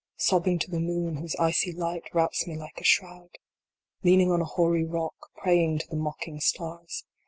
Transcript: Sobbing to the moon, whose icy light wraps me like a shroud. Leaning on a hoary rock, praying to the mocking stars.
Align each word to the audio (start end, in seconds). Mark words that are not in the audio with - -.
Sobbing 0.17 0.57
to 0.57 0.71
the 0.71 0.79
moon, 0.79 1.17
whose 1.17 1.35
icy 1.35 1.71
light 1.71 2.05
wraps 2.11 2.47
me 2.47 2.55
like 2.57 2.81
a 2.81 2.83
shroud. 2.83 3.37
Leaning 4.01 4.31
on 4.31 4.41
a 4.41 4.45
hoary 4.45 4.83
rock, 4.83 5.29
praying 5.37 5.77
to 5.77 5.87
the 5.89 5.95
mocking 5.95 6.39
stars. 6.39 7.05